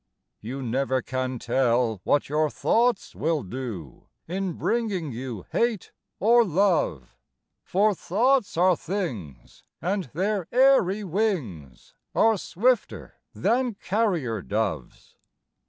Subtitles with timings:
[0.39, 7.15] You never can tell what your thoughts will do, In bringing you hate or love;
[7.61, 15.17] For thoughts are things, and their airy wings Are swifter than carrier doves.